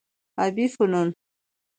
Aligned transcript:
ابي 0.45 0.65
فنون 0.75 1.07